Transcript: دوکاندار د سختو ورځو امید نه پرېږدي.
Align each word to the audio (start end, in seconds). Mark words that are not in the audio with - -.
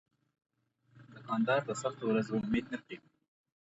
دوکاندار 1.13 1.61
د 1.65 1.71
سختو 1.81 2.03
ورځو 2.07 2.33
امید 2.43 2.65
نه 2.73 2.77
پرېږدي. 2.85 3.07